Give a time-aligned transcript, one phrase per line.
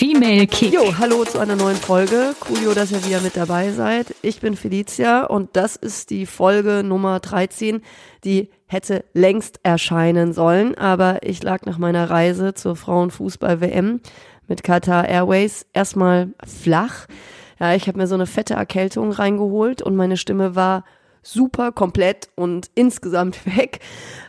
[0.00, 0.72] Female Kick.
[0.72, 2.34] Jo, hallo zu einer neuen Folge.
[2.40, 4.14] Coolio, dass ihr wieder mit dabei seid.
[4.22, 7.82] Ich bin Felicia und das ist die Folge Nummer 13,
[8.24, 14.00] die hätte längst erscheinen sollen, aber ich lag nach meiner Reise zur Frauenfußball-WM
[14.48, 17.06] mit Qatar Airways erstmal flach.
[17.58, 20.84] Ja, ich habe mir so eine fette Erkältung reingeholt und meine Stimme war
[21.22, 23.80] super komplett und insgesamt weg.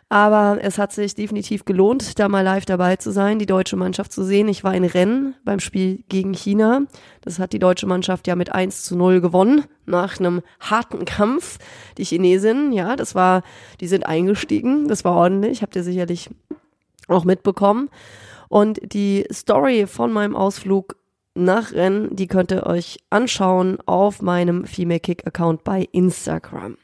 [0.09, 4.11] Aber es hat sich definitiv gelohnt, da mal live dabei zu sein, die deutsche Mannschaft
[4.11, 4.49] zu sehen.
[4.49, 6.81] Ich war in Rennen beim Spiel gegen China.
[7.21, 11.59] Das hat die deutsche Mannschaft ja mit 1 zu 0 gewonnen, nach einem harten Kampf.
[11.97, 13.43] Die Chinesen, ja, das war,
[13.79, 14.89] die sind eingestiegen.
[14.89, 16.29] Das war ordentlich, habt ihr sicherlich
[17.07, 17.89] auch mitbekommen.
[18.49, 20.97] Und die Story von meinem Ausflug
[21.33, 26.77] nach Rennen, die könnt ihr euch anschauen auf meinem Female Kick Account bei Instagram.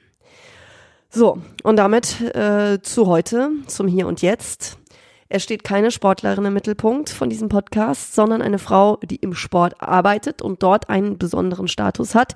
[1.10, 4.78] So, und damit äh, zu heute, zum Hier und Jetzt.
[5.30, 9.82] Es steht keine Sportlerin im Mittelpunkt von diesem Podcast, sondern eine Frau, die im Sport
[9.82, 12.34] arbeitet und dort einen besonderen Status hat.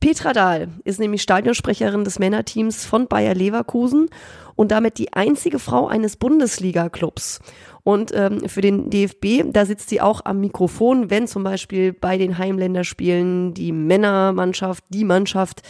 [0.00, 4.10] Petra Dahl ist nämlich Stadionsprecherin des Männerteams von Bayer Leverkusen
[4.56, 7.40] und damit die einzige Frau eines Bundesliga-Clubs.
[7.84, 12.16] Und ähm, für den DFB, da sitzt sie auch am Mikrofon, wenn zum Beispiel bei
[12.16, 15.62] den Heimländerspielen die Männermannschaft, die Mannschaft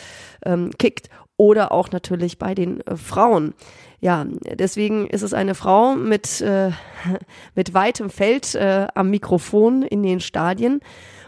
[0.44, 3.54] ähm, kickt oder auch natürlich bei den äh, Frauen.
[4.00, 4.26] Ja,
[4.58, 6.70] deswegen ist es eine Frau mit, äh,
[7.54, 10.80] mit weitem Feld äh, am Mikrofon in den Stadien.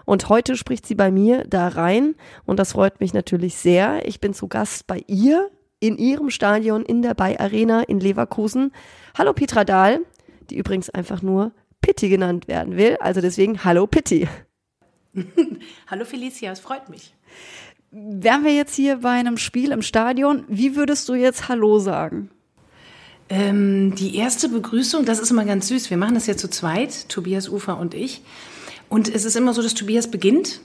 [0.05, 4.07] Und heute spricht sie bei mir da rein und das freut mich natürlich sehr.
[4.07, 8.73] Ich bin zu Gast bei ihr in ihrem Stadion in der Bay Arena in Leverkusen.
[9.17, 10.01] Hallo Petra Dahl,
[10.51, 12.97] die übrigens einfach nur Pitti genannt werden will.
[13.01, 14.29] Also deswegen Hallo Pitti.
[15.87, 17.15] Hallo Felicia, es freut mich.
[17.91, 22.31] Wären wir jetzt hier bei einem Spiel im Stadion, wie würdest du jetzt Hallo sagen?
[23.29, 25.91] Ähm, die erste Begrüßung, das ist immer ganz süß.
[25.91, 28.23] Wir machen das ja zu zweit, Tobias Ufer und ich.
[28.89, 30.61] Und es ist immer so, dass Tobias beginnt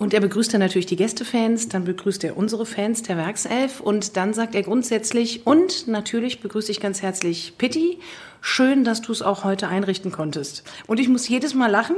[0.00, 4.16] und er begrüßt dann natürlich die Gästefans, dann begrüßt er unsere Fans der Werkself und
[4.16, 7.98] dann sagt er grundsätzlich und natürlich begrüße ich ganz herzlich Pitti.
[8.40, 10.64] Schön, dass du es auch heute einrichten konntest.
[10.86, 11.96] Und ich muss jedes Mal lachen.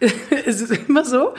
[0.44, 1.32] es ist immer so.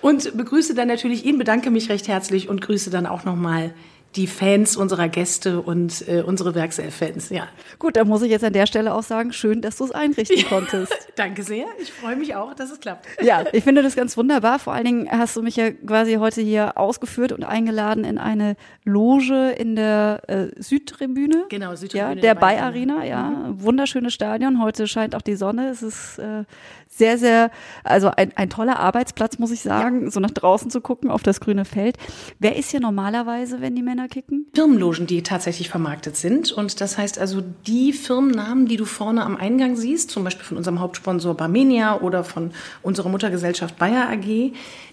[0.00, 3.72] Und begrüße dann natürlich ihn, bedanke mich recht herzlich und grüße dann auch nochmal
[4.16, 7.48] die Fans unserer Gäste und äh, unsere Werkself-Fans, ja.
[7.78, 10.44] Gut, dann muss ich jetzt an der Stelle auch sagen, schön, dass du es einrichten
[10.48, 10.92] konntest.
[11.16, 11.64] Danke sehr.
[11.80, 13.06] Ich freue mich auch, dass es klappt.
[13.22, 14.58] Ja, ich finde das ganz wunderbar.
[14.58, 18.56] Vor allen Dingen hast du mich ja quasi heute hier ausgeführt und eingeladen in eine
[18.84, 21.44] Loge in der äh, Südtribüne.
[21.48, 22.14] Genau, Südtribüne.
[22.16, 23.22] Ja, der Bay Arena, ja.
[23.22, 23.62] Mhm.
[23.62, 24.62] Wunderschönes Stadion.
[24.62, 25.70] Heute scheint auch die Sonne.
[25.70, 26.44] Es ist äh,
[26.94, 27.50] sehr, sehr,
[27.84, 30.10] also ein, ein toller Arbeitsplatz, muss ich sagen, ja.
[30.10, 31.96] so nach draußen zu gucken auf das grüne Feld.
[32.38, 34.46] Wer ist hier normalerweise, wenn die Männer kicken?
[34.54, 36.52] Firmenlogen, die tatsächlich vermarktet sind.
[36.52, 40.58] Und das heißt also, die Firmennamen, die du vorne am Eingang siehst, zum Beispiel von
[40.58, 42.50] unserem Hauptsponsor Barmenia oder von
[42.82, 44.52] unserer Muttergesellschaft Bayer AG,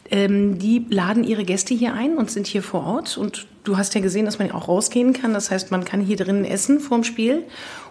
[0.09, 3.17] ähm, die laden ihre Gäste hier ein und sind hier vor Ort.
[3.17, 5.33] Und du hast ja gesehen, dass man auch rausgehen kann.
[5.33, 7.43] Das heißt, man kann hier drinnen essen vorm Spiel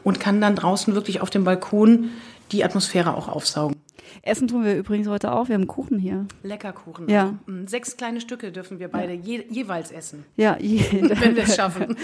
[0.02, 2.08] und kann dann draußen wirklich auf dem Balkon
[2.52, 3.76] die Atmosphäre auch aufsaugen.
[4.22, 5.48] Essen tun wir übrigens heute auch.
[5.48, 6.26] Wir haben Kuchen hier.
[6.42, 7.08] Lecker Kuchen.
[7.08, 7.34] Ja.
[7.46, 10.24] Mm, sechs kleine Stücke dürfen wir beide je, jeweils essen.
[10.36, 10.80] Ja, je,
[11.20, 11.96] wenn wir es schaffen.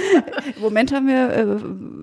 [0.57, 1.45] Im Moment haben wir, äh,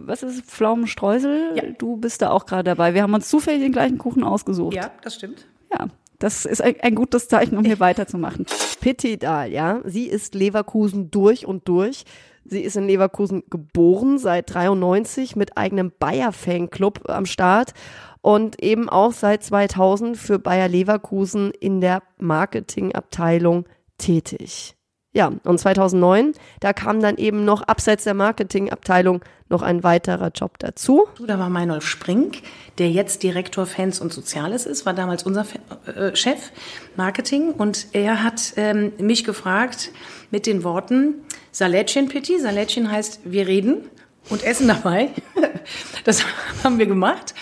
[0.06, 1.54] was ist Pflaumenstreusel?
[1.56, 1.64] Ja.
[1.78, 2.94] Du bist da auch gerade dabei.
[2.94, 4.76] Wir haben uns zufällig den gleichen Kuchen ausgesucht.
[4.76, 5.48] Ja, das stimmt.
[5.72, 5.88] Ja,
[6.20, 8.46] das ist ein, ein gutes Zeichen, um hier weiterzumachen.
[8.80, 12.06] Pitti Dahl, ja, sie ist Leverkusen durch und durch.
[12.44, 17.74] Sie ist in Leverkusen geboren, seit 93 mit eigenem Bayer-Fanclub am Start
[18.22, 23.66] und eben auch seit 2000 für Bayer Leverkusen in der Marketingabteilung
[23.98, 24.76] tätig.
[25.14, 30.58] Ja, und 2009, da kam dann eben noch abseits der Marketingabteilung noch ein weiterer Job
[30.60, 31.06] dazu.
[31.28, 32.38] Da war Meinolf Sprink,
[32.78, 35.46] der jetzt Direktor Fans und Soziales ist, war damals unser
[35.86, 36.52] äh, Chef
[36.96, 39.92] Marketing und er hat ähm, mich gefragt
[40.30, 41.16] mit den Worten
[41.52, 43.90] Salätchen Pitti, Salätchen heißt wir reden
[44.30, 45.10] und essen dabei.
[46.04, 46.24] das
[46.64, 47.34] haben wir gemacht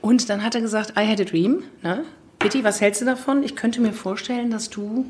[0.00, 1.64] und dann hat er gesagt, I had a dream.
[1.82, 2.04] Ne?
[2.38, 3.42] Pitti, was hältst du davon?
[3.42, 5.06] Ich könnte mir vorstellen, dass du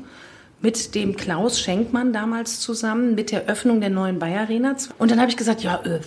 [0.61, 4.75] mit dem Klaus Schenkmann damals zusammen mit der Öffnung der neuen Bayer Arena.
[4.97, 5.99] Und dann habe ich gesagt, ja, äh,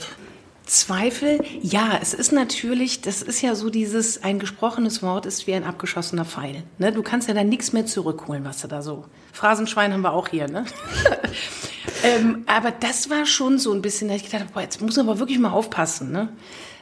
[0.70, 5.54] Zweifel, ja, es ist natürlich, das ist ja so dieses, ein gesprochenes Wort ist wie
[5.54, 6.62] ein abgeschossener Pfeil.
[6.78, 6.92] Ne?
[6.92, 9.04] Du kannst ja dann nichts mehr zurückholen, was du da so.
[9.32, 10.64] Phrasenschwein haben wir auch hier, ne?
[12.02, 15.08] ähm, aber das war schon so ein bisschen, da ich gedacht, boah, jetzt muss man
[15.08, 16.28] aber wirklich mal aufpassen, ne?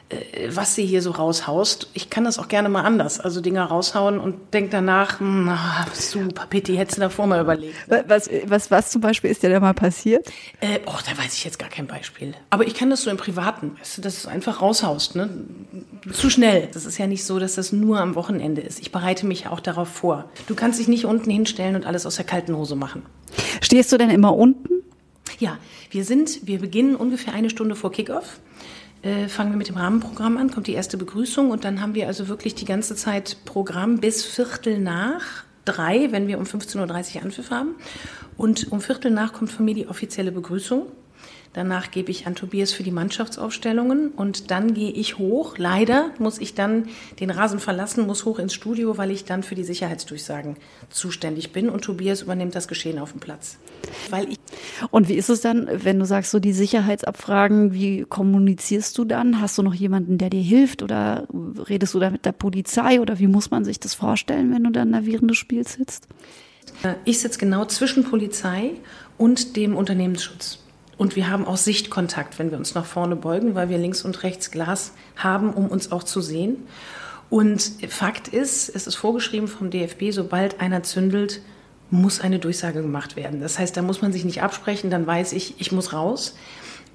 [0.09, 1.89] Äh, was sie hier so raushaust.
[1.93, 3.19] Ich kann das auch gerne mal anders.
[3.19, 7.75] Also Dinger raushauen und denk danach, na, hm, super, Pitti, hättest du davor mal überlegt.
[8.07, 10.27] Was, was, was zum Beispiel ist dir da mal passiert?
[10.61, 12.33] Äh, oh, da weiß ich jetzt gar kein Beispiel.
[12.49, 15.29] Aber ich kann das so im Privaten, weißt du, dass du einfach raushaust, ne?
[16.11, 16.69] Zu schnell.
[16.73, 18.79] Das ist ja nicht so, dass das nur am Wochenende ist.
[18.79, 20.29] Ich bereite mich auch darauf vor.
[20.47, 23.03] Du kannst dich nicht unten hinstellen und alles aus der kalten Hose machen.
[23.61, 24.78] Stehst du denn immer unten?
[25.39, 25.57] Ja,
[25.89, 28.39] wir sind, wir beginnen ungefähr eine Stunde vor Kickoff
[29.01, 32.07] äh, fangen wir mit dem Rahmenprogramm an, kommt die erste Begrüßung und dann haben wir
[32.07, 37.23] also wirklich die ganze Zeit Programm bis Viertel nach drei, wenn wir um 15.30 Uhr
[37.23, 37.75] Anpfiff haben.
[38.37, 40.87] Und um Viertel nach kommt von mir die offizielle Begrüßung.
[41.53, 45.57] Danach gebe ich an Tobias für die Mannschaftsaufstellungen und dann gehe ich hoch.
[45.57, 46.87] Leider muss ich dann
[47.19, 50.57] den Rasen verlassen, muss hoch ins Studio, weil ich dann für die Sicherheitsdurchsagen
[50.89, 53.57] zuständig bin und Tobias übernimmt das Geschehen auf dem Platz.
[54.09, 54.37] Weil ich
[54.91, 59.41] und wie ist es dann, wenn du sagst, so die Sicherheitsabfragen, wie kommunizierst du dann?
[59.41, 61.27] Hast du noch jemanden, der dir hilft oder
[61.67, 64.71] redest du da mit der Polizei oder wie muss man sich das vorstellen, wenn du
[64.71, 66.07] dann da während des Spiels sitzt?
[67.05, 68.71] Ich sitze genau zwischen Polizei
[69.17, 70.59] und dem Unternehmensschutz.
[70.99, 74.21] Und wir haben auch Sichtkontakt, wenn wir uns nach vorne beugen, weil wir links und
[74.23, 76.67] rechts Glas haben, um uns auch zu sehen.
[77.29, 81.41] Und Fakt ist, es ist vorgeschrieben vom DFB, sobald einer zündelt,
[81.89, 83.39] muss eine Durchsage gemacht werden.
[83.39, 86.35] Das heißt, da muss man sich nicht absprechen, dann weiß ich, ich muss raus.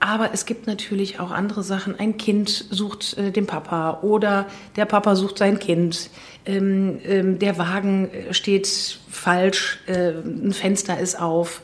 [0.01, 1.99] Aber es gibt natürlich auch andere Sachen.
[1.99, 6.11] Ein Kind sucht äh, den Papa oder der Papa sucht sein Kind.
[6.45, 8.67] Ähm, ähm, der Wagen äh, steht
[9.09, 11.63] falsch, äh, ein Fenster ist auf.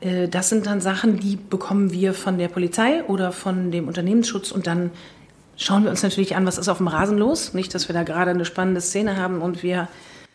[0.00, 4.50] Äh, das sind dann Sachen, die bekommen wir von der Polizei oder von dem Unternehmensschutz
[4.50, 4.90] und dann
[5.56, 7.54] schauen wir uns natürlich an, was ist auf dem Rasen los.
[7.54, 9.88] Nicht, dass wir da gerade eine spannende Szene haben und wir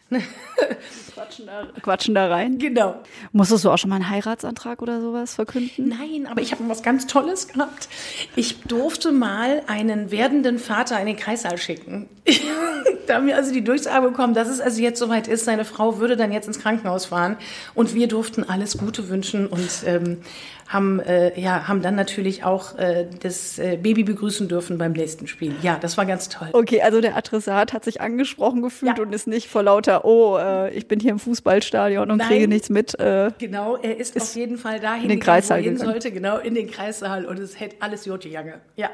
[1.13, 2.59] quatschen, da, quatschen da rein.
[2.59, 3.01] Genau.
[3.31, 5.89] Musstest du auch schon mal einen Heiratsantrag oder sowas verkünden?
[5.89, 7.89] Nein, aber ich habe was ganz Tolles gehabt.
[8.35, 12.07] Ich durfte mal einen werdenden Vater in den Kreissaal schicken.
[13.07, 15.97] da haben wir also die Durchsage bekommen, dass es also jetzt soweit ist, seine Frau
[15.97, 17.37] würde dann jetzt ins Krankenhaus fahren
[17.73, 20.21] und wir durften alles Gute wünschen und ähm,
[20.67, 25.27] haben, äh, ja, haben dann natürlich auch äh, das äh, Baby begrüßen dürfen beim nächsten
[25.27, 25.53] Spiel.
[25.61, 26.49] Ja, das war ganz toll.
[26.53, 29.03] Okay, also der Adressat hat sich angesprochen gefühlt ja.
[29.03, 32.47] und ist nicht vor lauter, oh, äh, ich bin hier im Fußballstadion und Nein, kriege
[32.47, 32.99] nichts mit.
[32.99, 36.11] Äh, genau, er ist, ist, auf jeden Fall dahin, in den Kreissaal er hin sollte,
[36.11, 38.59] genau, in den Kreissaal und es hätte alles Jote Jange.
[38.75, 38.89] Ja.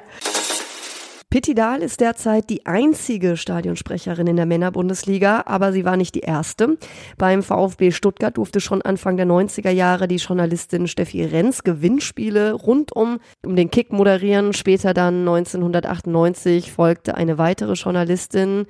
[1.31, 6.19] Pitti Dahl ist derzeit die einzige Stadionsprecherin in der Männerbundesliga, aber sie war nicht die
[6.19, 6.77] erste.
[7.17, 12.93] Beim VfB Stuttgart durfte schon Anfang der 90er Jahre die Journalistin Steffi Renz Gewinnspiele rund
[12.93, 14.51] um, um den Kick moderieren.
[14.51, 18.65] Später dann 1998 folgte eine weitere Journalistin,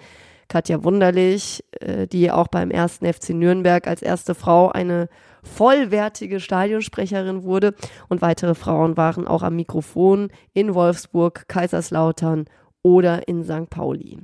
[0.51, 5.07] Katja Wunderlich, äh, die auch beim ersten FC Nürnberg als erste Frau eine
[5.44, 7.74] vollwertige Stadionsprecherin wurde.
[8.09, 12.45] Und weitere Frauen waren auch am Mikrofon in Wolfsburg, Kaiserslautern
[12.83, 13.69] oder in St.
[13.69, 14.19] Pauli.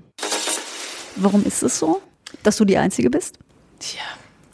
[1.16, 2.02] Warum ist es so,
[2.44, 3.40] dass du die Einzige bist?
[3.80, 4.04] Tja,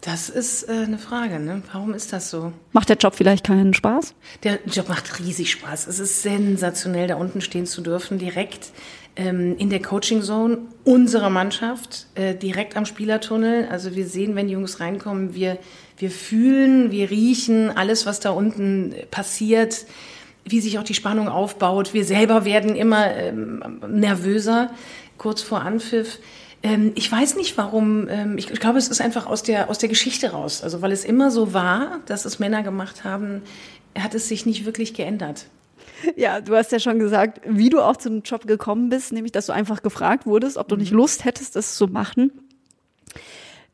[0.01, 1.63] das ist äh, eine Frage, ne?
[1.71, 2.53] Warum ist das so?
[2.73, 4.13] Macht der Job vielleicht keinen Spaß?
[4.43, 5.87] Der Job macht riesig Spaß.
[5.87, 8.71] Es ist sensationell, da unten stehen zu dürfen, direkt
[9.15, 13.67] ähm, in der Coaching Zone unserer Mannschaft, äh, direkt am Spielertunnel.
[13.70, 15.58] Also wir sehen, wenn die Jungs reinkommen, wir
[15.98, 19.86] wir fühlen, wir riechen alles, was da unten passiert,
[20.43, 21.93] wie sich auch die Spannung aufbaut.
[21.93, 24.72] Wir selber werden immer ähm, nervöser
[25.17, 26.20] kurz vor Anpfiff.
[26.63, 28.10] Ähm, ich weiß nicht warum.
[28.10, 30.63] Ähm, ich, ich glaube, es ist einfach aus der, aus der Geschichte raus.
[30.63, 33.41] Also weil es immer so war, dass es Männer gemacht haben,
[33.98, 35.46] hat es sich nicht wirklich geändert.
[36.15, 39.48] Ja, du hast ja schon gesagt, wie du auch zum Job gekommen bist, nämlich, dass
[39.48, 40.98] du einfach gefragt wurdest, ob du nicht mhm.
[40.98, 42.31] Lust hättest, das zu machen.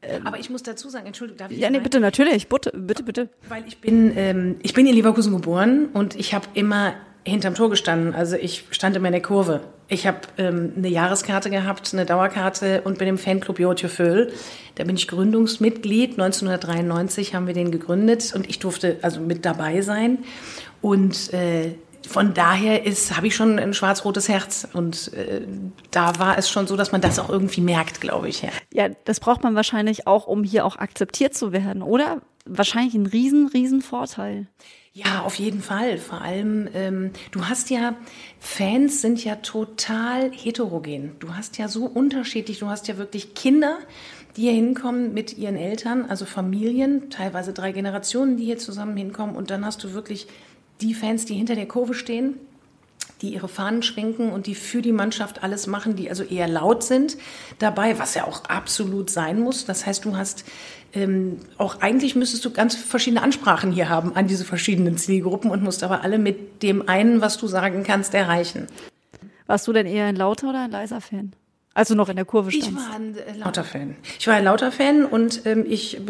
[0.02, 1.58] Ähm, Aber ich muss dazu sagen, Entschuldigung, darf ich?
[1.58, 3.30] Ja, nee, bitte, natürlich, bitte, bitte, bitte.
[3.50, 6.94] Weil ich bin, ähm, ich bin in Leverkusen geboren und ich habe immer
[7.26, 8.16] hinterm Tor gestanden.
[8.16, 9.62] Also ich stand immer in der Kurve.
[9.88, 14.32] Ich habe ähm, eine Jahreskarte gehabt, eine Dauerkarte und bin im Fanclub Jotjeföl.
[14.76, 16.12] Da bin ich Gründungsmitglied.
[16.12, 20.20] 1993 haben wir den gegründet und ich durfte also mit dabei sein.
[20.82, 21.74] Und äh,
[22.08, 25.42] von daher ist, habe ich schon ein schwarz-rotes Herz und äh,
[25.92, 28.42] da war es schon so, dass man das auch irgendwie merkt, glaube ich.
[28.42, 28.50] Ja.
[28.74, 32.22] ja, das braucht man wahrscheinlich auch, um hier auch akzeptiert zu werden, oder?
[32.46, 34.48] Wahrscheinlich ein riesen, riesen Vorteil.
[34.92, 35.98] Ja, auf jeden Fall.
[35.98, 37.96] Vor allem, ähm, du hast ja,
[38.40, 41.16] Fans sind ja total heterogen.
[41.20, 43.78] Du hast ja so unterschiedlich, du hast ja wirklich Kinder,
[44.36, 49.36] die hier hinkommen mit ihren Eltern, also Familien, teilweise drei Generationen, die hier zusammen hinkommen
[49.36, 50.28] und dann hast du wirklich
[50.82, 52.36] die Fans, die hinter der Kurve stehen,
[53.22, 56.84] die ihre Fahnen schwenken und die für die Mannschaft alles machen, die also eher laut
[56.84, 57.18] sind
[57.58, 59.66] dabei, was ja auch absolut sein muss.
[59.66, 60.46] Das heißt, du hast
[60.94, 65.62] ähm, auch eigentlich müsstest du ganz verschiedene Ansprachen hier haben an diese verschiedenen Zielgruppen und
[65.62, 68.68] musst aber alle mit dem einen, was du sagen kannst, erreichen.
[69.46, 71.34] Warst du denn eher ein lauter oder ein leiser Fan?
[71.80, 72.72] Also noch in der Kurve standst.
[72.72, 73.96] Ich war ein äh, lauter Fan.
[74.20, 76.02] Ich war ein lauter Fan und ähm, ich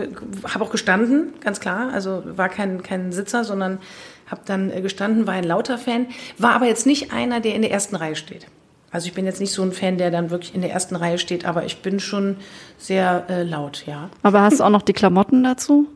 [0.52, 1.94] habe auch gestanden, ganz klar.
[1.94, 3.78] Also war kein, kein Sitzer, sondern
[4.26, 6.08] habe dann äh, gestanden, war ein lauter Fan.
[6.40, 8.48] War aber jetzt nicht einer, der in der ersten Reihe steht.
[8.90, 11.20] Also ich bin jetzt nicht so ein Fan, der dann wirklich in der ersten Reihe
[11.20, 12.38] steht, aber ich bin schon
[12.80, 14.10] sehr äh, laut, ja.
[14.24, 15.88] Aber hast du auch noch die Klamotten dazu?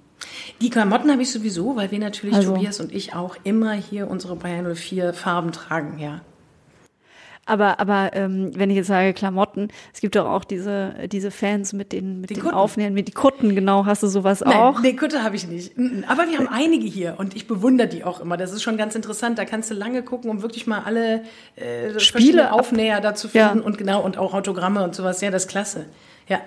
[0.62, 2.54] Die Klamotten habe ich sowieso, weil wir natürlich, Also.
[2.54, 6.22] Tobias und ich, auch immer hier unsere Bayern 04 Farben tragen, ja.
[7.46, 11.74] Aber, aber ähm, wenn ich jetzt sage Klamotten, es gibt doch auch diese, diese Fans
[11.74, 12.56] mit den, mit Die den Kutten.
[12.56, 13.86] Aufnähern, mit die Kutten, genau.
[13.86, 14.76] Hast du sowas auch?
[14.76, 15.78] Nein, nee, Kutte habe ich nicht.
[15.78, 18.38] Mm, Aber wir haben einige hier und ich bewundere die auch immer.
[18.38, 19.38] Das ist schon ganz interessant.
[19.38, 21.24] Da kannst du lange gucken, um wirklich mal alle
[21.58, 23.50] äh, Spiele Aufnäher dazu Ja.
[23.50, 25.20] finden und genau und auch Autogramme und sowas.
[25.20, 25.86] Ja, das ist klasse.
[26.30, 26.40] Ja.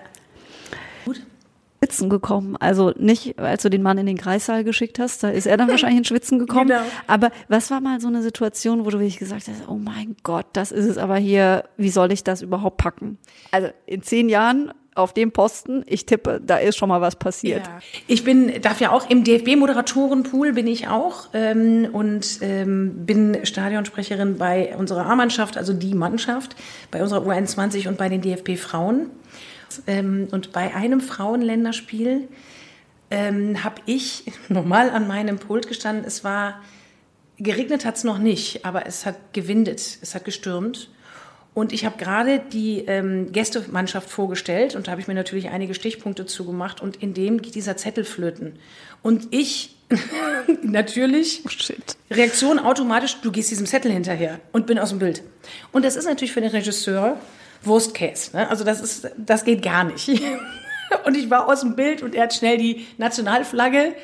[1.86, 2.56] Schwitzen gekommen.
[2.56, 5.68] Also nicht, als du den Mann in den Kreissaal geschickt hast, da ist er dann
[5.70, 6.68] wahrscheinlich in Schwitzen gekommen.
[6.68, 6.80] Genau.
[7.06, 10.46] Aber was war mal so eine Situation, wo du wirklich gesagt hast, oh mein Gott,
[10.52, 13.18] das ist es aber hier, wie soll ich das überhaupt packen?
[13.52, 17.66] Also in zehn Jahren auf dem Posten, ich tippe, da ist schon mal was passiert.
[17.66, 17.78] Ja.
[18.06, 24.38] Ich bin, darf ja auch im DFB-Moderatorenpool bin ich auch ähm, und ähm, bin Stadionsprecherin
[24.38, 26.56] bei unserer A-Mannschaft, also die Mannschaft,
[26.90, 29.10] bei unserer U21 und bei den DFB-Frauen.
[29.86, 32.28] Ähm, und bei einem Frauenländerspiel
[33.10, 36.04] ähm, habe ich nochmal an meinem Pult gestanden.
[36.04, 36.60] Es war
[37.38, 40.90] geregnet hat es noch nicht, aber es hat gewindet, es hat gestürmt.
[41.54, 45.72] Und ich habe gerade die ähm, Gästemannschaft vorgestellt und da habe ich mir natürlich einige
[45.72, 48.58] Stichpunkte zugemacht und in dem geht dieser Zettel flöten.
[49.02, 49.74] Und ich
[50.62, 51.96] natürlich Shit.
[52.10, 55.22] Reaktion automatisch, du gehst diesem Zettel hinterher und bin aus dem Bild.
[55.72, 57.18] Und das ist natürlich für den Regisseur
[57.62, 58.36] Wurstkäse.
[58.36, 58.48] Ne?
[58.48, 60.08] Also das ist, das geht gar nicht.
[61.04, 63.94] Und ich war aus dem Bild und er hat schnell die Nationalflagge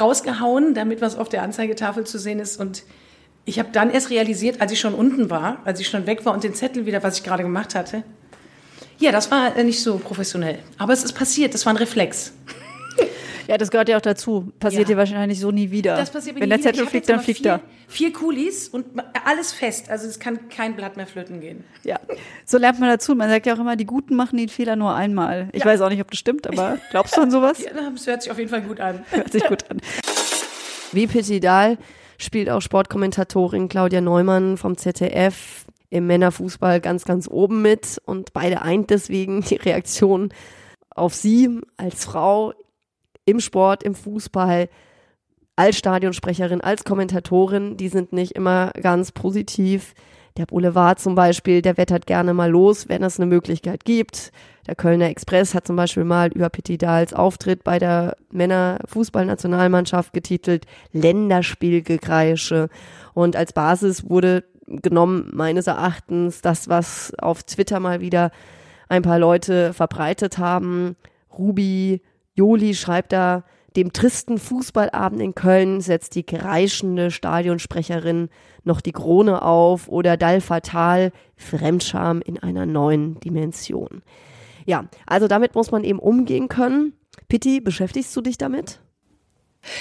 [0.00, 2.58] rausgehauen, damit was auf der Anzeigetafel zu sehen ist.
[2.58, 2.84] Und
[3.44, 6.32] ich habe dann erst realisiert, als ich schon unten war, als ich schon weg war
[6.32, 8.02] und den Zettel wieder, was ich gerade gemacht hatte.
[8.98, 10.58] Ja, das war äh, nicht so professionell.
[10.78, 12.32] Aber es ist passiert, das war ein Reflex.
[13.52, 14.50] Ja, das gehört ja auch dazu.
[14.58, 14.94] Passiert Ja.
[14.94, 15.94] dir wahrscheinlich so nie wieder.
[15.96, 16.72] Das passiert mir Wenn nie der wieder.
[16.72, 17.60] Zettel fliegt, dann fliegt vier, er.
[17.86, 18.86] Vier Kulis und
[19.26, 19.90] alles fest.
[19.90, 21.62] Also es kann kein Blatt mehr flöten gehen.
[21.84, 22.00] Ja,
[22.46, 23.14] so lernt man dazu.
[23.14, 25.50] Man sagt ja auch immer, die Guten machen den Fehler nur einmal.
[25.52, 25.66] Ich Ja.
[25.66, 27.62] weiß auch nicht, ob das stimmt, aber glaubst du an sowas?
[27.62, 29.04] Ja, das hört sich auf jeden Fall gut an.
[29.10, 29.82] Hört sich gut an.
[30.92, 31.76] Wie Pitti Dahl
[32.16, 38.62] spielt auch Sportkommentatorin Claudia Neumann vom ZDF im Männerfußball ganz, ganz oben mit und beide
[38.62, 40.32] eint deswegen die Reaktion
[40.88, 42.54] auf sie als Frau
[43.24, 44.68] im Sport, im Fußball,
[45.56, 49.94] als Stadionsprecherin, als Kommentatorin, die sind nicht immer ganz positiv.
[50.38, 54.32] Der Boulevard zum Beispiel, der wettert gerne mal los, wenn es eine Möglichkeit gibt.
[54.66, 60.64] Der Kölner Express hat zum Beispiel mal über Petit Dahls Auftritt bei der Männerfußballnationalmannschaft getitelt
[60.92, 62.70] Länderspielgekreische.
[63.12, 68.30] Und als Basis wurde genommen, meines Erachtens, das, was auf Twitter mal wieder
[68.88, 70.96] ein paar Leute verbreitet haben.
[71.36, 72.00] Ruby
[72.34, 73.44] Joli schreibt da,
[73.76, 78.28] dem tristen Fußballabend in Köln setzt die kreischende Stadionsprecherin
[78.64, 84.02] noch die Krone auf oder Dal Fatal, Fremdscham in einer neuen Dimension.
[84.66, 86.92] Ja, also damit muss man eben umgehen können.
[87.28, 88.80] Pitti, beschäftigst du dich damit?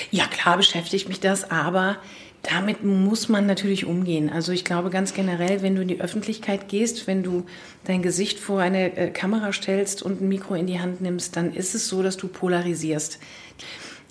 [0.09, 1.97] Ja, klar beschäftigt mich das, aber
[2.43, 4.29] damit muss man natürlich umgehen.
[4.29, 7.45] Also ich glaube ganz generell, wenn du in die Öffentlichkeit gehst, wenn du
[7.85, 11.53] dein Gesicht vor eine äh, Kamera stellst und ein Mikro in die Hand nimmst, dann
[11.53, 13.19] ist es so, dass du polarisierst.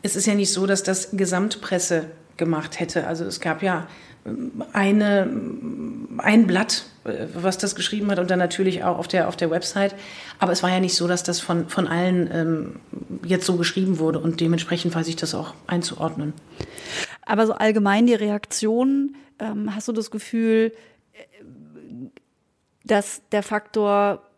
[0.03, 2.07] Es ist ja nicht so, dass das Gesamtpresse
[2.37, 3.07] gemacht hätte.
[3.07, 3.89] Also es gab ja
[4.25, 5.29] ähm, eine,
[6.19, 9.51] ein Blatt, äh, was das geschrieben hat und dann natürlich auch auf der, auf der
[9.51, 9.95] Website.
[10.39, 12.77] Aber es war ja nicht so, dass das von, von allen ähm,
[13.25, 16.33] jetzt so geschrieben wurde und dementsprechend weiß ich das auch einzuordnen.
[17.31, 20.73] Aber so allgemein die Reaktion, ähm, hast du das Gefühl,
[21.13, 21.19] äh,
[22.83, 24.29] dass der Faktor,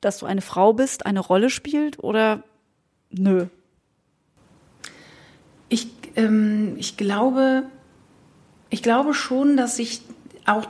[0.00, 2.44] dass du eine Frau bist, eine Rolle spielt oder
[3.10, 3.46] nö?
[5.68, 7.64] Ich, ähm, ich glaube,
[8.70, 10.02] ich glaube schon, dass sich
[10.44, 10.68] auch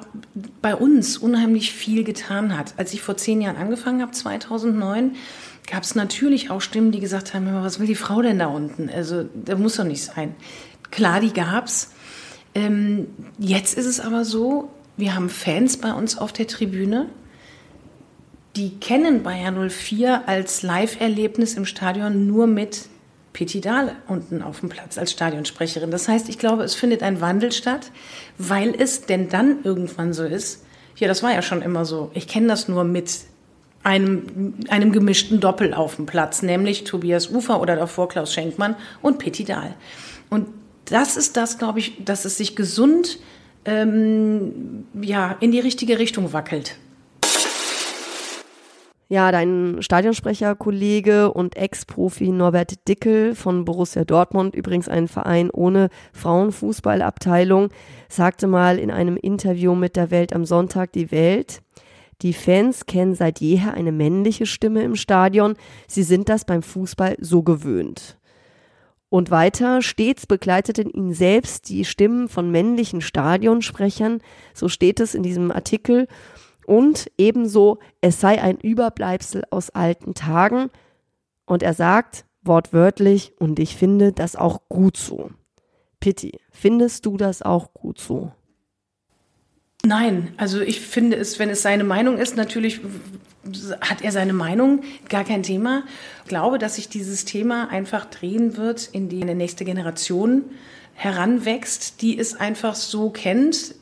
[0.62, 2.73] bei uns unheimlich viel getan hat.
[2.78, 5.14] Als ich vor zehn Jahren angefangen habe, 2009,
[5.71, 8.38] gab es natürlich auch Stimmen, die gesagt haben, "Hör mal, was will die Frau denn
[8.38, 8.88] da unten?
[8.88, 10.35] Also, da muss doch nicht sein.
[10.90, 11.93] Klar, die gab's.
[12.55, 17.09] Ähm, jetzt ist es aber so, wir haben Fans bei uns auf der Tribüne,
[18.57, 22.88] die kennen Bayern 04 als Live-Erlebnis im Stadion nur mit
[23.35, 25.90] Petit Dahl unten auf dem Platz als Stadionsprecherin.
[25.90, 27.90] Das heißt, ich glaube, es findet ein Wandel statt,
[28.38, 30.64] weil es denn dann irgendwann so ist,
[30.97, 32.11] ja, das war ja schon immer so.
[32.14, 33.21] Ich kenne das nur mit
[33.83, 39.19] einem, einem gemischten Doppel auf dem Platz, nämlich Tobias Ufer oder davor Klaus Schenkmann und
[39.19, 39.75] Petit Dahl.
[40.31, 40.49] Und
[40.87, 43.19] das ist das, glaube ich, dass es sich gesund
[43.64, 46.78] ähm, ja, in die richtige Richtung wackelt.
[49.09, 57.69] Ja, dein Stadionsprecherkollege und Ex-Profi Norbert Dickel von Borussia Dortmund, übrigens ein Verein ohne Frauenfußballabteilung,
[58.09, 61.62] sagte mal in einem Interview mit der Welt am Sonntag die Welt,
[62.23, 65.55] die Fans kennen seit jeher eine männliche Stimme im Stadion,
[65.87, 68.16] sie sind das beim Fußball so gewöhnt.
[69.08, 74.20] Und weiter, stets begleiteten ihn selbst die Stimmen von männlichen Stadionsprechern,
[74.52, 76.08] so steht es in diesem Artikel,
[76.66, 80.70] und ebenso, es sei ein Überbleibsel aus alten Tagen.
[81.44, 85.30] Und er sagt wortwörtlich, und ich finde das auch gut so.
[86.00, 88.32] Pitti, findest du das auch gut so?
[89.84, 92.80] Nein, also ich finde es, wenn es seine Meinung ist, natürlich
[93.81, 95.85] hat er seine Meinung, gar kein Thema.
[96.25, 100.45] Ich glaube, dass sich dieses Thema einfach drehen wird, in die eine nächste Generation
[100.95, 103.75] heranwächst, die es einfach so kennt,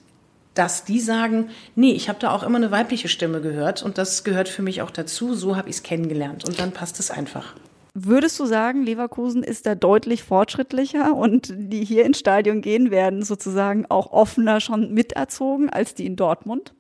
[0.55, 4.25] dass die sagen, nee, ich habe da auch immer eine weibliche Stimme gehört und das
[4.25, 7.55] gehört für mich auch dazu, so habe ich es kennengelernt und dann passt es einfach.
[7.97, 13.23] Würdest du sagen, Leverkusen ist da deutlich fortschrittlicher und die hier ins Stadion gehen, werden
[13.23, 16.75] sozusagen auch offener schon miterzogen als die in Dortmund?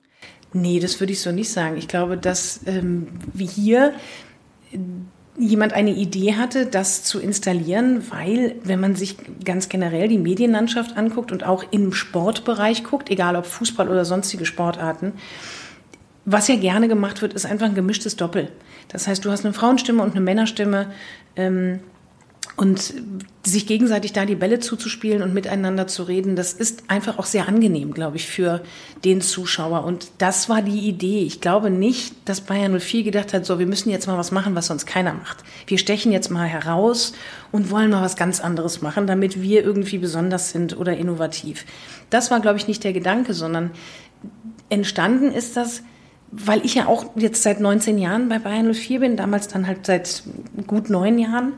[0.54, 1.76] Nee, das würde ich so nicht sagen.
[1.76, 3.92] Ich glaube, dass ähm, wie hier
[5.36, 10.96] jemand eine Idee hatte, das zu installieren, weil wenn man sich ganz generell die Medienlandschaft
[10.96, 15.14] anguckt und auch im Sportbereich guckt, egal ob Fußball oder sonstige Sportarten,
[16.24, 18.50] was ja gerne gemacht wird, ist einfach ein gemischtes Doppel.
[18.88, 20.92] Das heißt, du hast eine Frauenstimme und eine Männerstimme.
[21.34, 21.80] Ähm,
[22.56, 22.94] und
[23.42, 27.48] sich gegenseitig da die Bälle zuzuspielen und miteinander zu reden, das ist einfach auch sehr
[27.48, 28.62] angenehm, glaube ich, für
[29.04, 29.84] den Zuschauer.
[29.84, 31.24] Und das war die Idee.
[31.24, 34.54] Ich glaube nicht, dass Bayern 04 gedacht hat, so, wir müssen jetzt mal was machen,
[34.54, 35.38] was sonst keiner macht.
[35.66, 37.12] Wir stechen jetzt mal heraus
[37.50, 41.66] und wollen mal was ganz anderes machen, damit wir irgendwie besonders sind oder innovativ.
[42.10, 43.72] Das war, glaube ich, nicht der Gedanke, sondern
[44.70, 45.82] entstanden ist das,
[46.30, 49.86] weil ich ja auch jetzt seit 19 Jahren bei Bayern 04 bin, damals dann halt
[49.86, 50.22] seit
[50.66, 51.52] gut neun Jahren.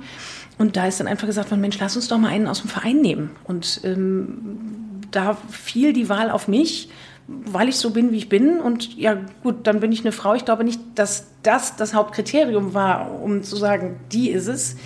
[0.58, 2.70] Und da ist dann einfach gesagt worden, Mensch, lass uns doch mal einen aus dem
[2.70, 3.30] Verein nehmen.
[3.44, 6.90] Und ähm, da fiel die Wahl auf mich,
[7.26, 8.60] weil ich so bin, wie ich bin.
[8.60, 10.34] Und ja, gut, dann bin ich eine Frau.
[10.34, 14.76] Ich glaube nicht, dass das das Hauptkriterium war, um zu sagen, die ist es,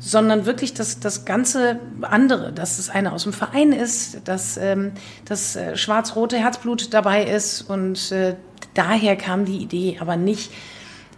[0.00, 4.92] sondern wirklich das, das ganze andere, dass es eine aus dem Verein ist, dass ähm,
[5.24, 7.62] das äh, schwarz-rote Herzblut dabei ist.
[7.62, 8.36] Und äh,
[8.74, 10.52] daher kam die Idee, aber nicht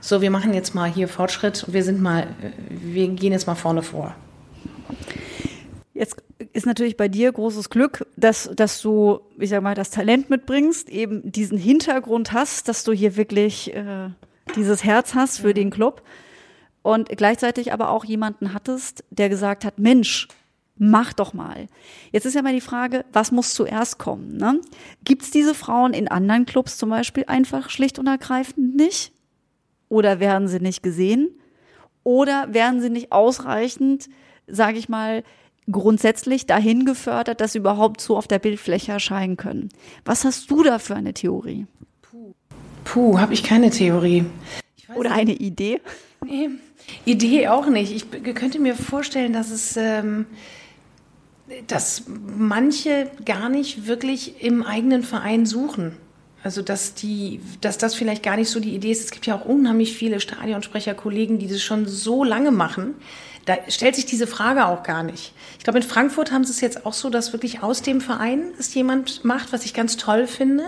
[0.01, 2.29] so, wir machen jetzt mal hier Fortschritt wir sind mal,
[2.69, 4.15] wir gehen jetzt mal vorne vor.
[5.93, 6.17] Jetzt
[6.53, 10.89] ist natürlich bei dir großes Glück, dass, dass du, ich sag mal, das Talent mitbringst,
[10.89, 14.09] eben diesen Hintergrund hast, dass du hier wirklich äh,
[14.57, 16.03] dieses Herz hast für den Club
[16.83, 20.29] und gleichzeitig aber auch jemanden hattest, der gesagt hat, Mensch,
[20.79, 21.67] mach doch mal.
[22.11, 24.39] Jetzt ist ja mal die Frage, was muss zuerst kommen?
[24.39, 24.61] Ne?
[25.05, 29.13] Gibt es diese Frauen in anderen Clubs zum Beispiel einfach schlicht und ergreifend nicht?
[29.91, 31.29] Oder werden sie nicht gesehen?
[32.05, 34.09] Oder werden sie nicht ausreichend,
[34.47, 35.23] sage ich mal,
[35.71, 39.69] grundsätzlich dahin gefördert, dass sie überhaupt so auf der Bildfläche erscheinen können?
[40.07, 41.67] Was hast du da für eine Theorie?
[42.03, 42.33] Puh,
[42.85, 44.25] Puh habe ich keine Theorie.
[44.95, 45.81] Oder eine Idee?
[46.25, 46.51] Nee,
[47.05, 47.93] Idee auch nicht.
[47.93, 50.27] Ich könnte mir vorstellen, dass es, ähm,
[51.67, 55.97] dass manche gar nicht wirklich im eigenen Verein suchen.
[56.43, 59.05] Also dass die, dass das vielleicht gar nicht so die Idee ist.
[59.05, 62.95] Es gibt ja auch unheimlich viele Stadionsprecherkollegen, die das schon so lange machen.
[63.45, 65.35] Da stellt sich diese Frage auch gar nicht.
[65.59, 68.53] Ich glaube, in Frankfurt haben sie es jetzt auch so, dass wirklich aus dem Verein
[68.59, 70.65] es jemand macht, was ich ganz toll finde,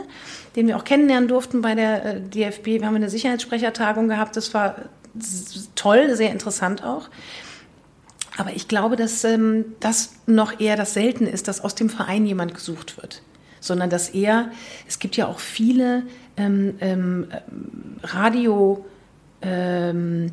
[0.57, 2.67] den wir auch kennenlernen durften bei der äh, DFB.
[2.67, 4.37] Wir haben eine Sicherheitssprechertagung gehabt.
[4.37, 4.77] Das war
[5.75, 7.09] toll, sehr interessant auch.
[8.37, 12.27] Aber ich glaube, dass ähm, das noch eher das Selten ist, dass aus dem Verein
[12.27, 13.23] jemand gesucht wird
[13.63, 14.51] sondern dass er,
[14.87, 16.03] es gibt ja auch viele
[16.37, 17.29] ähm, ähm,
[18.03, 18.85] Radio,
[19.41, 20.33] ähm,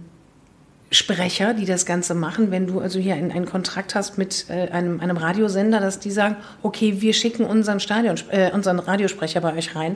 [0.91, 4.69] Sprecher, die das Ganze machen, wenn du also hier einen, einen Kontrakt hast mit äh,
[4.69, 9.55] einem, einem Radiosender, dass die sagen, okay, wir schicken unseren Stadion, äh, unseren Radiosprecher bei
[9.55, 9.95] euch rein,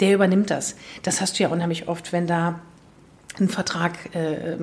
[0.00, 0.74] der übernimmt das.
[1.04, 2.58] Das hast du ja unheimlich oft, wenn da
[3.38, 4.56] ein Vertrag äh,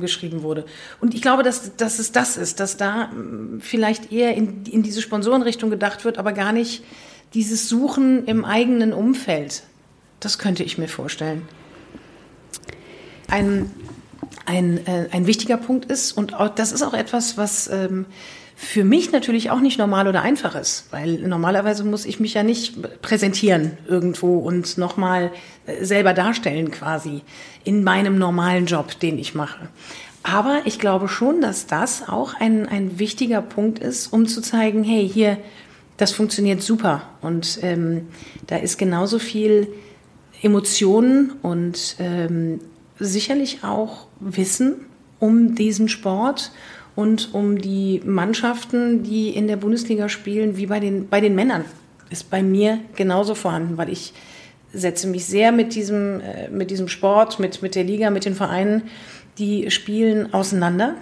[0.00, 0.64] geschrieben wurde.
[1.00, 3.10] Und ich glaube, dass, dass es das ist, dass da
[3.60, 6.82] vielleicht eher in, in diese Sponsorenrichtung gedacht wird, aber gar nicht
[7.36, 9.62] dieses Suchen im eigenen Umfeld,
[10.20, 11.42] das könnte ich mir vorstellen.
[13.28, 13.70] Ein,
[14.46, 16.12] ein, äh, ein wichtiger Punkt ist.
[16.12, 18.06] Und auch, das ist auch etwas, was ähm,
[18.54, 22.42] für mich natürlich auch nicht normal oder einfach ist, weil normalerweise muss ich mich ja
[22.42, 25.30] nicht präsentieren irgendwo und nochmal
[25.66, 27.20] äh, selber darstellen quasi
[27.64, 29.68] in meinem normalen Job, den ich mache.
[30.22, 34.84] Aber ich glaube schon, dass das auch ein, ein wichtiger Punkt ist, um zu zeigen,
[34.84, 35.36] hey, hier,
[35.96, 37.02] das funktioniert super.
[37.20, 38.08] Und ähm,
[38.46, 39.68] da ist genauso viel
[40.42, 42.60] Emotionen und ähm,
[42.98, 44.76] sicherlich auch Wissen
[45.18, 46.52] um diesen Sport
[46.94, 51.64] und um die Mannschaften, die in der Bundesliga spielen, wie bei den, bei den Männern.
[52.10, 54.12] Ist bei mir genauso vorhanden, weil ich
[54.72, 58.34] setze mich sehr mit diesem, äh, mit diesem Sport, mit, mit der Liga, mit den
[58.34, 58.82] Vereinen
[59.38, 60.94] die spielen auseinander.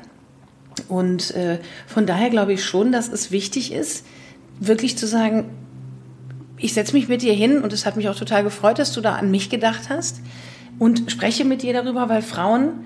[0.89, 4.05] Und äh, von daher glaube ich schon, dass es wichtig ist,
[4.61, 5.51] wirklich zu sagen,
[6.57, 9.01] ich setze mich mit dir hin und es hat mich auch total gefreut, dass du
[9.01, 10.21] da an mich gedacht hast
[10.79, 12.85] und spreche mit dir darüber, weil Frauen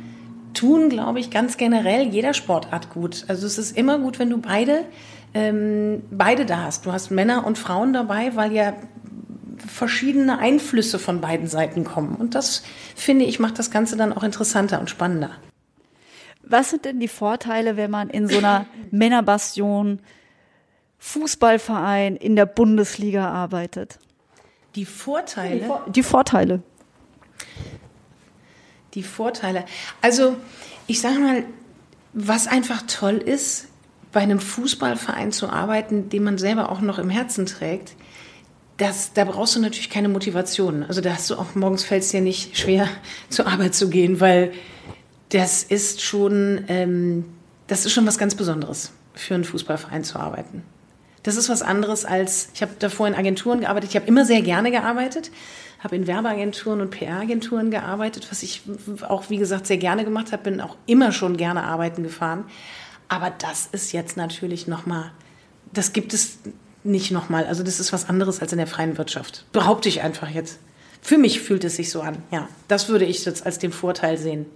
[0.54, 3.24] tun, glaube ich, ganz generell jeder Sportart gut.
[3.28, 4.84] Also es ist immer gut, wenn du beide,
[5.34, 6.86] ähm, beide da hast.
[6.86, 8.74] Du hast Männer und Frauen dabei, weil ja
[9.58, 12.16] verschiedene Einflüsse von beiden Seiten kommen.
[12.16, 12.62] Und das,
[12.94, 15.30] finde ich, macht das Ganze dann auch interessanter und spannender.
[16.42, 20.00] Was sind denn die Vorteile, wenn man in so einer Männerbastion
[20.98, 23.98] Fußballverein in der Bundesliga arbeitet?
[24.74, 25.60] Die Vorteile?
[25.60, 26.62] Die, Vor die Vorteile.
[28.94, 29.64] Die Vorteile.
[30.02, 30.36] Also,
[30.86, 31.44] ich sage mal,
[32.12, 33.68] was einfach toll ist,
[34.12, 37.94] bei einem Fußballverein zu arbeiten, den man selber auch noch im Herzen trägt,
[38.78, 40.84] das, da brauchst du natürlich keine Motivation.
[40.84, 42.88] Also da hast du auch morgens fällt es dir nicht schwer,
[43.28, 44.52] zur Arbeit zu gehen, weil
[45.30, 47.24] das ist schon, ähm,
[47.66, 50.62] das ist schon was ganz Besonderes, für einen Fußballverein zu arbeiten.
[51.22, 54.42] Das ist was anderes als, ich habe davor in Agenturen gearbeitet, ich habe immer sehr
[54.42, 55.30] gerne gearbeitet,
[55.80, 58.62] habe in Werbeagenturen und PR-Agenturen gearbeitet, was ich
[59.08, 62.44] auch, wie gesagt, sehr gerne gemacht habe, bin auch immer schon gerne arbeiten gefahren.
[63.08, 65.12] Aber das ist jetzt natürlich nochmal,
[65.72, 66.38] das gibt es
[66.84, 67.46] nicht nochmal.
[67.46, 69.44] Also das ist was anderes als in der freien Wirtschaft.
[69.52, 70.58] Behaupte ich einfach jetzt.
[71.00, 72.22] Für mich fühlt es sich so an.
[72.30, 74.46] Ja, das würde ich jetzt als den Vorteil sehen.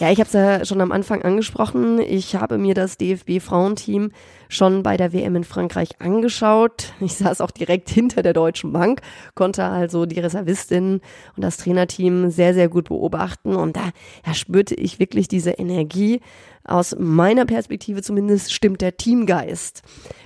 [0.00, 2.00] Ja, ich habe es ja schon am Anfang angesprochen.
[2.00, 4.12] Ich habe mir das DFB-Frauenteam
[4.48, 6.94] schon bei der WM in Frankreich angeschaut.
[7.00, 9.02] Ich saß auch direkt hinter der Deutschen Bank,
[9.34, 11.02] konnte also die Reservistinnen
[11.36, 13.54] und das Trainerteam sehr, sehr gut beobachten.
[13.54, 13.90] Und da
[14.26, 16.22] ja, spürte ich wirklich diese Energie.
[16.64, 19.82] Aus meiner Perspektive zumindest stimmt der Teamgeist.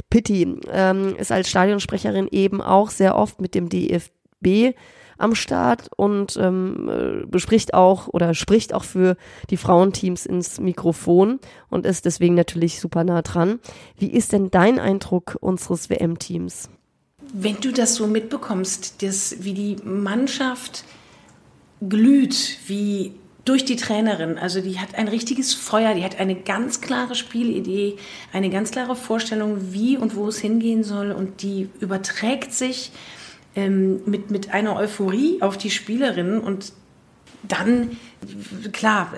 [0.08, 4.76] Pitti ähm, ist als Stadionsprecherin eben auch sehr oft mit dem DFB
[5.18, 9.16] am Start und ähm, äh, bespricht auch oder spricht auch für
[9.50, 13.60] die Frauenteams ins Mikrofon und ist deswegen natürlich super nah dran.
[13.96, 16.68] Wie ist denn dein Eindruck unseres WM-Teams?
[17.32, 20.84] Wenn du das so mitbekommst, dass, wie die Mannschaft
[21.80, 23.12] glüht, wie
[23.44, 24.38] durch die Trainerin.
[24.38, 27.96] Also die hat ein richtiges Feuer, die hat eine ganz klare Spielidee,
[28.32, 32.90] eine ganz klare Vorstellung, wie und wo es hingehen soll und die überträgt sich
[33.56, 36.72] ähm, mit, mit einer Euphorie auf die Spielerinnen und
[37.46, 37.96] dann,
[38.72, 39.12] klar,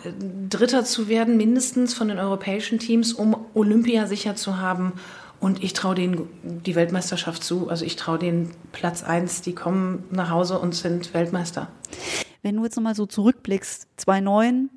[0.49, 4.95] Dritter zu werden, mindestens von den europäischen Teams, um Olympia sicher zu haben.
[5.39, 7.69] Und ich traue denen die Weltmeisterschaft zu.
[7.69, 11.69] Also ich traue denen Platz eins, die kommen nach Hause und sind Weltmeister.
[12.43, 14.71] Wenn du jetzt nochmal so zurückblickst, 2009,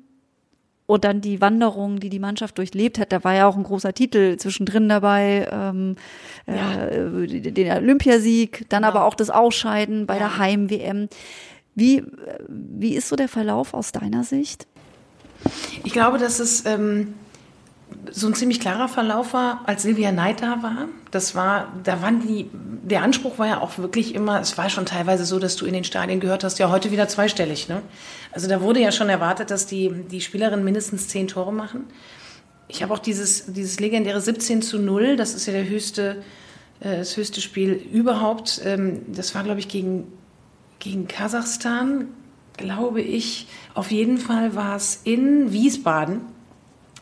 [0.90, 3.94] und dann die Wanderung, die die Mannschaft durchlebt hat, da war ja auch ein großer
[3.94, 5.94] Titel zwischendrin dabei, ähm,
[6.48, 6.86] ja.
[6.86, 8.88] äh, den Olympiasieg, dann genau.
[8.88, 10.20] aber auch das Ausscheiden bei ja.
[10.20, 11.08] der Heim-WM.
[11.76, 12.02] Wie,
[12.48, 14.66] wie ist so der Verlauf aus deiner Sicht?
[15.84, 17.14] Ich glaube, dass es ähm,
[18.10, 20.88] so ein ziemlich klarer Verlauf war, als Silvia Neid da war.
[21.12, 24.86] Das war, da waren die, der Anspruch war ja auch wirklich immer, es war schon
[24.86, 27.68] teilweise so, dass du in den Stadien gehört hast, ja heute wieder zweistellig.
[27.68, 27.80] Ne?
[28.32, 31.84] Also da wurde ja schon erwartet, dass die, die Spielerinnen mindestens zehn Tore machen.
[32.68, 36.22] Ich habe auch dieses, dieses legendäre 17 zu 0, das ist ja der höchste,
[36.80, 38.60] äh, das höchste Spiel überhaupt.
[38.64, 40.06] Ähm, das war, glaube ich, gegen,
[40.78, 42.08] gegen Kasachstan,
[42.56, 43.48] glaube ich.
[43.74, 46.20] Auf jeden Fall war es in Wiesbaden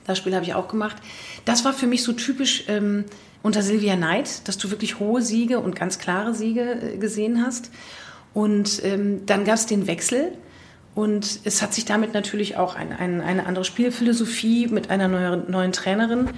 [0.09, 0.97] das Spiel habe ich auch gemacht.
[1.45, 3.05] Das war für mich so typisch ähm,
[3.43, 7.71] unter Silvia Neid, dass du wirklich hohe Siege und ganz klare Siege äh, gesehen hast.
[8.33, 10.33] Und ähm, dann gab es den Wechsel.
[10.99, 15.49] Und es hat sich damit natürlich auch ein, ein, eine andere Spielphilosophie mit einer neuen,
[15.49, 16.31] neuen Trainerin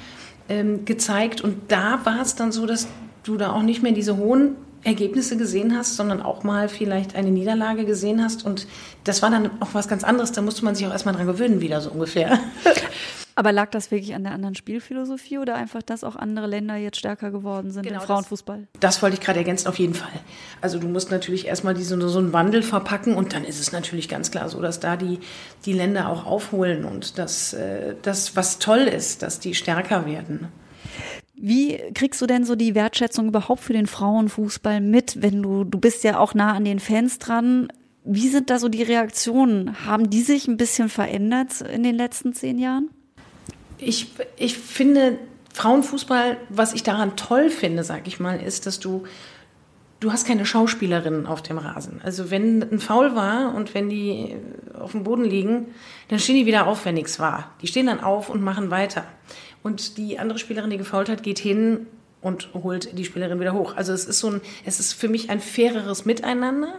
[0.51, 1.41] ähm, gezeigt.
[1.41, 2.87] Und da war es dann so, dass
[3.23, 7.31] du da auch nicht mehr diese hohen Ergebnisse gesehen hast, sondern auch mal vielleicht eine
[7.31, 8.45] Niederlage gesehen hast.
[8.45, 8.67] Und
[9.05, 10.33] das war dann auch was ganz anderes.
[10.33, 12.39] Da musste man sich auch erstmal dran gewöhnen, wieder so ungefähr.
[13.41, 16.99] Aber lag das wirklich an der anderen Spielphilosophie oder einfach, dass auch andere Länder jetzt
[16.99, 18.69] stärker geworden sind Genau, im Frauenfußball?
[18.75, 20.13] Das, das wollte ich gerade ergänzen, auf jeden Fall.
[20.61, 24.11] Also du musst natürlich erstmal diesen, so einen Wandel verpacken und dann ist es natürlich
[24.11, 25.21] ganz klar so, dass da die,
[25.65, 30.49] die Länder auch aufholen und dass äh, das, was toll ist, dass die stärker werden.
[31.35, 35.79] Wie kriegst du denn so die Wertschätzung überhaupt für den Frauenfußball mit, wenn du, du
[35.81, 37.73] bist ja auch nah an den Fans dran.
[38.05, 39.87] Wie sind da so die Reaktionen?
[39.87, 42.91] Haben die sich ein bisschen verändert in den letzten zehn Jahren?
[43.81, 45.19] Ich, ich finde
[45.53, 49.05] Frauenfußball, was ich daran toll finde, sag ich mal, ist, dass du
[50.01, 52.01] du hast keine Schauspielerinnen auf dem Rasen.
[52.03, 54.35] Also wenn ein Foul war und wenn die
[54.79, 55.67] auf dem Boden liegen,
[56.09, 57.55] dann stehen die wieder auf, wenn nichts war.
[57.61, 59.05] Die stehen dann auf und machen weiter.
[59.63, 61.87] Und die andere Spielerin, die gefault hat, geht hin
[62.23, 63.77] und holt die Spielerin wieder hoch.
[63.77, 66.77] Also es ist so ein, es ist für mich ein faireres Miteinander.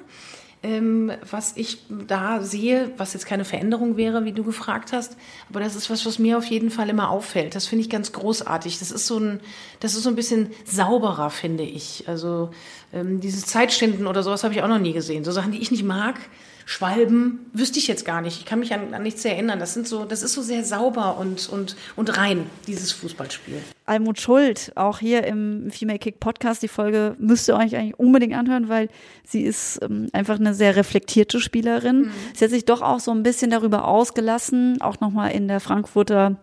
[0.63, 5.17] Ähm, was ich da sehe, was jetzt keine Veränderung wäre, wie du gefragt hast,
[5.49, 7.55] aber das ist was, was mir auf jeden Fall immer auffällt.
[7.55, 8.77] Das finde ich ganz großartig.
[8.77, 9.39] Das ist so ein,
[9.79, 12.07] das ist so ein bisschen sauberer, finde ich.
[12.07, 12.51] Also
[12.93, 15.23] ähm, dieses Zeitständen oder sowas habe ich auch noch nie gesehen.
[15.23, 16.19] So Sachen, die ich nicht mag,
[16.71, 18.37] Schwalben, wüsste ich jetzt gar nicht.
[18.37, 19.59] Ich kann mich an, an, nichts erinnern.
[19.59, 23.57] Das sind so, das ist so sehr sauber und, und, und rein, dieses Fußballspiel.
[23.85, 28.35] Almut Schuld, auch hier im Female Kick Podcast, die Folge müsst ihr euch eigentlich unbedingt
[28.35, 28.87] anhören, weil
[29.25, 32.03] sie ist ähm, einfach eine sehr reflektierte Spielerin.
[32.03, 32.11] Mhm.
[32.33, 36.37] Sie hat sich doch auch so ein bisschen darüber ausgelassen, auch nochmal in der Frankfurter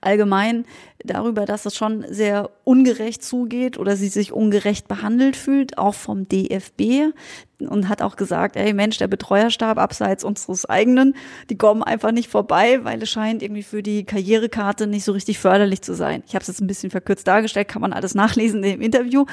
[0.00, 0.64] Allgemein
[1.04, 6.28] darüber, dass es schon sehr ungerecht zugeht oder sie sich ungerecht behandelt fühlt, auch vom
[6.28, 7.12] DFB
[7.58, 11.14] und hat auch gesagt, ey Mensch, der Betreuerstab abseits unseres eigenen,
[11.50, 15.38] die kommen einfach nicht vorbei, weil es scheint irgendwie für die Karrierekarte nicht so richtig
[15.38, 16.22] förderlich zu sein.
[16.26, 19.26] Ich habe es jetzt ein bisschen verkürzt dargestellt, kann man alles nachlesen im Interview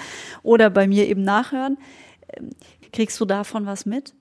[0.43, 1.77] oder bei mir eben nachhören.
[2.35, 2.49] Ähm,
[2.91, 4.13] kriegst du davon was mit?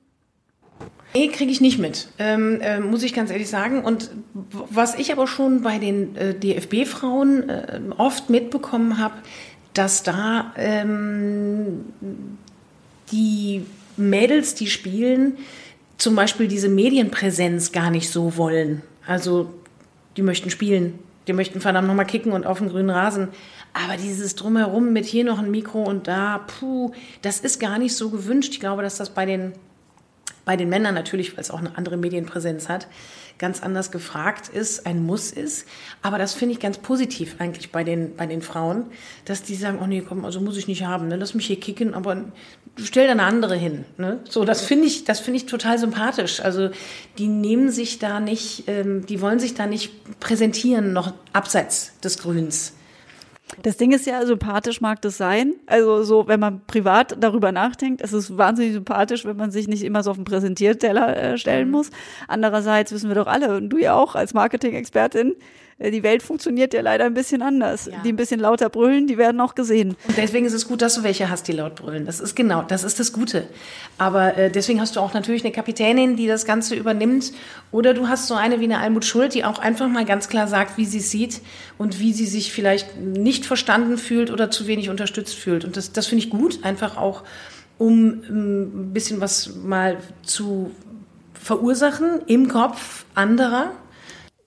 [1.14, 3.82] Nee, kriege ich nicht mit, ähm, äh, muss ich ganz ehrlich sagen.
[3.82, 4.10] Und
[4.70, 9.14] was ich aber schon bei den äh, DFB-Frauen äh, oft mitbekommen habe,
[9.72, 11.86] dass da ähm,
[13.10, 13.64] die
[13.96, 15.38] Mädels, die spielen,
[15.96, 18.82] zum Beispiel diese Medienpräsenz gar nicht so wollen.
[19.06, 19.52] Also
[20.16, 23.28] die möchten spielen, die möchten verdammt nochmal kicken und auf dem grünen Rasen.
[23.72, 26.92] Aber dieses Drumherum mit hier noch ein Mikro und da, puh,
[27.22, 28.52] das ist gar nicht so gewünscht.
[28.52, 29.52] Ich glaube, dass das bei den
[30.48, 32.88] bei den Männern natürlich, weil es auch eine andere Medienpräsenz hat,
[33.37, 35.68] ganz anders gefragt ist, ein Muss ist.
[36.00, 38.87] Aber das finde ich ganz positiv eigentlich bei den, bei den Frauen,
[39.26, 41.16] dass die sagen, oh nee, komm, also muss ich nicht haben, ne?
[41.16, 42.24] lass mich hier kicken, aber
[42.82, 43.84] stell da eine andere hin.
[43.98, 44.20] Ne?
[44.26, 46.40] So, das finde ich, das finde ich total sympathisch.
[46.40, 46.70] Also
[47.18, 52.16] die nehmen sich da nicht, ähm, die wollen sich da nicht präsentieren, noch abseits des
[52.16, 52.72] Grüns.
[53.62, 55.54] Das Ding ist ja, sympathisch mag das sein.
[55.66, 59.82] Also so, wenn man privat darüber nachdenkt, es ist wahnsinnig sympathisch, wenn man sich nicht
[59.82, 61.72] immer so auf den Präsentierteller äh, stellen mhm.
[61.72, 61.90] muss.
[62.28, 65.34] Andererseits wissen wir doch alle, und du ja auch als Marketing-Expertin,
[65.80, 67.86] die Welt funktioniert ja leider ein bisschen anders.
[67.86, 68.02] Ja.
[68.02, 69.96] Die ein bisschen lauter brüllen, die werden auch gesehen.
[70.08, 72.04] Und deswegen ist es gut, dass du welche hast, die laut brüllen.
[72.04, 73.46] Das ist genau, das ist das Gute.
[73.96, 77.32] Aber äh, deswegen hast du auch natürlich eine Kapitänin, die das Ganze übernimmt.
[77.70, 80.48] Oder du hast so eine wie eine Almut Schuld, die auch einfach mal ganz klar
[80.48, 81.42] sagt, wie sie es sieht
[81.78, 85.64] und wie sie sich vielleicht nicht verstanden fühlt oder zu wenig unterstützt fühlt.
[85.64, 87.22] Und das, das finde ich gut, einfach auch,
[87.78, 90.72] um ähm, ein bisschen was mal zu
[91.34, 93.70] verursachen im Kopf anderer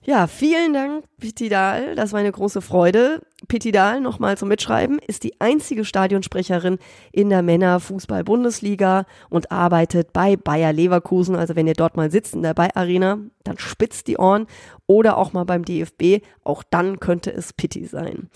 [0.04, 1.94] ja, vielen Dank, Pitti Dahl.
[1.94, 3.20] Das war eine große Freude.
[3.46, 6.78] Pitti Dahl, nochmal zum Mitschreiben, ist die einzige Stadionsprecherin
[7.12, 11.36] in der Männer-Fußball-Bundesliga und arbeitet bei Bayer Leverkusen.
[11.36, 14.46] Also wenn ihr dort mal sitzt in der Bayer Arena, dann spitzt die Ohren
[14.86, 16.24] oder auch mal beim DFB.
[16.42, 18.28] Auch dann könnte es Pitti sein.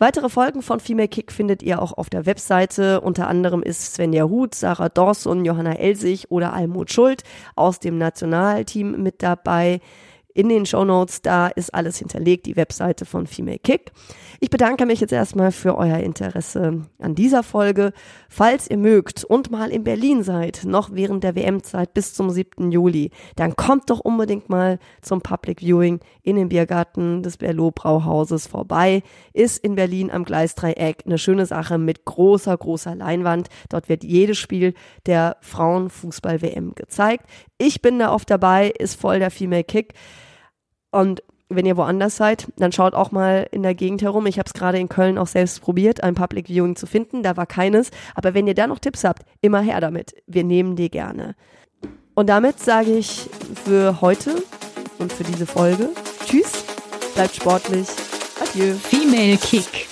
[0.00, 3.00] Weitere Folgen von Female Kick findet ihr auch auf der Webseite.
[3.00, 7.22] Unter anderem ist Svenja Huth, Sarah Dorson, Johanna Elsig oder Almut Schuld
[7.54, 9.80] aus dem Nationalteam mit dabei
[10.34, 11.22] in den Show Notes.
[11.22, 13.92] Da ist alles hinterlegt, die Webseite von Female Kick.
[14.40, 17.92] Ich bedanke mich jetzt erstmal für euer Interesse an dieser Folge.
[18.28, 22.72] Falls ihr mögt und mal in Berlin seid, noch während der WM-Zeit bis zum 7.
[22.72, 28.46] Juli, dann kommt doch unbedingt mal zum Public Viewing in den Biergarten des Berlot Brauhauses
[28.48, 29.02] vorbei.
[29.32, 33.48] Ist in Berlin am Gleisdreieck eine schöne Sache mit großer, großer Leinwand.
[33.68, 34.74] Dort wird jedes Spiel
[35.06, 37.26] der Frauenfußball-WM gezeigt.
[37.58, 39.94] Ich bin da oft dabei, ist voll der Female Kick.
[40.92, 44.26] Und wenn ihr woanders seid, dann schaut auch mal in der Gegend herum.
[44.26, 47.22] Ich habe es gerade in Köln auch selbst probiert, ein Public Viewing zu finden.
[47.22, 47.90] Da war keines.
[48.14, 50.14] Aber wenn ihr da noch Tipps habt, immer her damit.
[50.26, 51.34] Wir nehmen die gerne.
[52.14, 53.28] Und damit sage ich
[53.64, 54.42] für heute
[54.98, 55.88] und für diese Folge
[56.26, 56.64] Tschüss,
[57.14, 57.88] bleibt sportlich.
[58.40, 58.74] Adieu.
[58.74, 59.91] Female Kick.